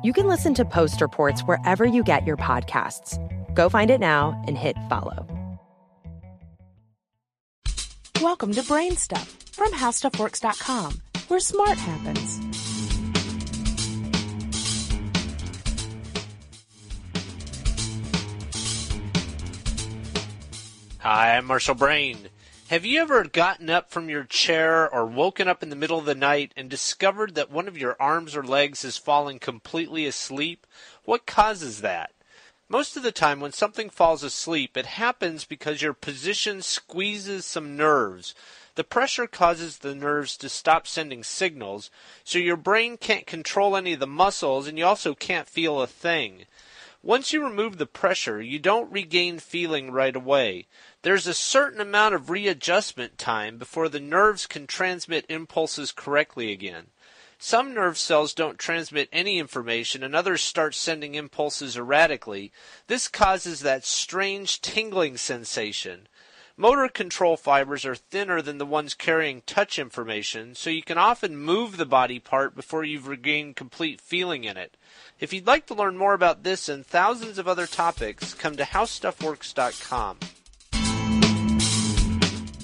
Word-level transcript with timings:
You 0.00 0.12
can 0.12 0.28
listen 0.28 0.54
to 0.54 0.64
Post 0.64 1.00
Reports 1.00 1.40
wherever 1.40 1.84
you 1.84 2.04
get 2.04 2.24
your 2.24 2.36
podcasts. 2.36 3.18
Go 3.52 3.68
find 3.68 3.90
it 3.90 3.98
now 3.98 4.40
and 4.46 4.56
hit 4.56 4.76
follow. 4.88 5.26
Welcome 8.22 8.52
to 8.52 8.62
Brain 8.62 8.96
Stuff 8.96 9.28
from 9.50 9.72
HowStuffWorks.com, 9.72 11.02
where 11.26 11.40
smart 11.40 11.78
happens. 11.78 12.38
Hi, 20.98 21.36
I'm 21.36 21.46
Marshall 21.46 21.74
Brain. 21.74 22.18
Have 22.68 22.84
you 22.84 23.00
ever 23.00 23.24
gotten 23.24 23.70
up 23.70 23.88
from 23.88 24.10
your 24.10 24.24
chair 24.24 24.92
or 24.92 25.06
woken 25.06 25.48
up 25.48 25.62
in 25.62 25.70
the 25.70 25.76
middle 25.76 25.98
of 25.98 26.04
the 26.04 26.14
night 26.14 26.52
and 26.54 26.68
discovered 26.68 27.34
that 27.34 27.50
one 27.50 27.66
of 27.66 27.78
your 27.78 27.96
arms 27.98 28.36
or 28.36 28.42
legs 28.42 28.84
is 28.84 28.98
falling 28.98 29.38
completely 29.38 30.04
asleep? 30.04 30.66
What 31.04 31.24
causes 31.24 31.80
that? 31.80 32.12
Most 32.68 32.94
of 32.94 33.02
the 33.02 33.10
time, 33.10 33.40
when 33.40 33.52
something 33.52 33.88
falls 33.88 34.22
asleep, 34.22 34.76
it 34.76 34.84
happens 34.84 35.46
because 35.46 35.80
your 35.80 35.94
position 35.94 36.60
squeezes 36.60 37.46
some 37.46 37.74
nerves. 37.74 38.34
The 38.74 38.84
pressure 38.84 39.26
causes 39.26 39.78
the 39.78 39.94
nerves 39.94 40.36
to 40.36 40.50
stop 40.50 40.86
sending 40.86 41.24
signals, 41.24 41.90
so 42.22 42.38
your 42.38 42.58
brain 42.58 42.98
can't 42.98 43.26
control 43.26 43.76
any 43.76 43.94
of 43.94 44.00
the 44.00 44.06
muscles 44.06 44.68
and 44.68 44.76
you 44.76 44.84
also 44.84 45.14
can't 45.14 45.48
feel 45.48 45.80
a 45.80 45.86
thing. 45.86 46.44
Once 47.02 47.32
you 47.32 47.44
remove 47.44 47.78
the 47.78 47.86
pressure, 47.86 48.42
you 48.42 48.58
don't 48.58 48.90
regain 48.90 49.38
feeling 49.38 49.92
right 49.92 50.16
away. 50.16 50.66
There's 51.02 51.28
a 51.28 51.34
certain 51.34 51.80
amount 51.80 52.16
of 52.16 52.28
readjustment 52.28 53.18
time 53.18 53.56
before 53.56 53.88
the 53.88 54.00
nerves 54.00 54.46
can 54.48 54.66
transmit 54.66 55.24
impulses 55.28 55.92
correctly 55.92 56.50
again. 56.50 56.88
Some 57.38 57.72
nerve 57.72 57.96
cells 57.98 58.34
don't 58.34 58.58
transmit 58.58 59.08
any 59.12 59.38
information 59.38 60.02
and 60.02 60.16
others 60.16 60.42
start 60.42 60.74
sending 60.74 61.14
impulses 61.14 61.76
erratically. 61.76 62.50
This 62.88 63.06
causes 63.06 63.60
that 63.60 63.84
strange 63.84 64.60
tingling 64.60 65.18
sensation. 65.18 66.08
Motor 66.60 66.88
control 66.88 67.36
fibers 67.36 67.84
are 67.84 67.94
thinner 67.94 68.42
than 68.42 68.58
the 68.58 68.66
ones 68.66 68.92
carrying 68.92 69.42
touch 69.42 69.78
information, 69.78 70.56
so 70.56 70.70
you 70.70 70.82
can 70.82 70.98
often 70.98 71.36
move 71.36 71.76
the 71.76 71.86
body 71.86 72.18
part 72.18 72.56
before 72.56 72.82
you've 72.82 73.06
regained 73.06 73.54
complete 73.54 74.00
feeling 74.00 74.42
in 74.42 74.56
it. 74.56 74.76
If 75.20 75.32
you'd 75.32 75.46
like 75.46 75.66
to 75.66 75.74
learn 75.74 75.96
more 75.96 76.14
about 76.14 76.42
this 76.42 76.68
and 76.68 76.84
thousands 76.84 77.38
of 77.38 77.46
other 77.46 77.68
topics, 77.68 78.34
come 78.34 78.56
to 78.56 78.64
howstuffworks.com. 78.64 80.18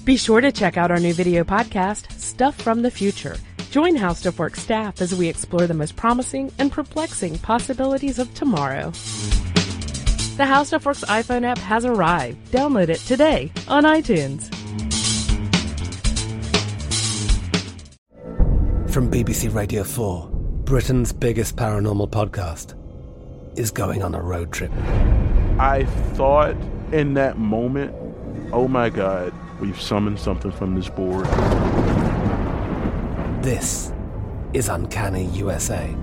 Be 0.03 0.17
sure 0.17 0.41
to 0.41 0.51
check 0.51 0.75
out 0.75 0.91
our 0.91 0.99
new 0.99 1.13
video 1.13 1.45
podcast, 1.45 2.11
Stuff 2.19 2.61
from 2.61 2.81
the 2.81 2.91
Future. 2.91 3.37
Join 3.71 3.95
HowStuffWorks 3.95 4.57
staff 4.57 5.01
as 5.01 5.15
we 5.15 5.29
explore 5.29 5.67
the 5.67 5.73
most 5.73 5.95
promising 5.95 6.51
and 6.59 6.69
perplexing 6.69 7.37
possibilities 7.39 8.19
of 8.19 8.33
tomorrow. 8.33 8.91
The 10.37 10.45
How 10.45 10.63
Stuff 10.63 10.85
Works 10.85 11.05
iPhone 11.05 11.45
app 11.45 11.57
has 11.59 11.85
arrived. 11.85 12.51
Download 12.51 12.89
it 12.89 12.97
today 12.97 13.53
on 13.69 13.85
iTunes. 13.85 14.53
From 18.91 19.09
BBC 19.09 19.55
Radio 19.55 19.85
4, 19.85 20.27
Britain's 20.65 21.13
biggest 21.13 21.55
paranormal 21.55 22.09
podcast 22.09 22.75
is 23.57 23.71
going 23.71 24.03
on 24.03 24.13
a 24.13 24.21
road 24.21 24.51
trip. 24.51 24.73
I 25.57 25.85
thought 26.15 26.57
in 26.91 27.13
that 27.13 27.37
moment, 27.37 27.95
oh 28.51 28.67
my 28.67 28.89
God, 28.89 29.33
we've 29.61 29.79
summoned 29.81 30.19
something 30.19 30.51
from 30.51 30.75
this 30.75 30.89
board. 30.89 31.27
This 33.41 33.93
is 34.51 34.67
Uncanny 34.67 35.27
USA. 35.27 35.95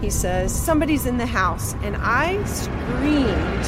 He 0.00 0.10
says, 0.10 0.54
Somebody's 0.54 1.06
in 1.06 1.16
the 1.16 1.26
house, 1.26 1.74
and 1.82 1.96
I 1.98 2.42
screamed. 2.44 3.66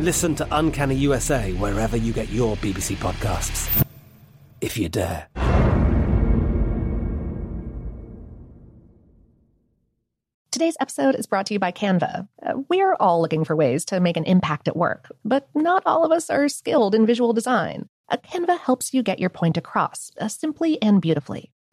Listen 0.00 0.34
to 0.36 0.46
Uncanny 0.50 0.94
USA 0.96 1.52
wherever 1.54 1.96
you 1.96 2.12
get 2.12 2.28
your 2.28 2.56
BBC 2.56 2.96
podcasts, 2.96 3.84
if 4.60 4.76
you 4.76 4.88
dare. 4.88 5.28
Today's 10.56 10.76
episode 10.80 11.14
is 11.16 11.26
brought 11.26 11.44
to 11.46 11.54
you 11.54 11.60
by 11.60 11.70
Canva. 11.70 12.26
Uh, 12.42 12.52
we're 12.70 12.94
all 12.94 13.20
looking 13.20 13.44
for 13.44 13.54
ways 13.54 13.84
to 13.86 14.00
make 14.00 14.16
an 14.16 14.24
impact 14.24 14.68
at 14.68 14.76
work, 14.76 15.14
but 15.22 15.48
not 15.54 15.82
all 15.84 16.02
of 16.02 16.12
us 16.12 16.30
are 16.30 16.48
skilled 16.48 16.94
in 16.94 17.04
visual 17.04 17.34
design. 17.34 17.90
Uh, 18.08 18.16
Canva 18.16 18.58
helps 18.58 18.94
you 18.94 19.02
get 19.02 19.18
your 19.18 19.28
point 19.28 19.58
across 19.58 20.10
uh, 20.18 20.28
simply 20.28 20.80
and 20.80 21.02
beautifully. 21.02 21.52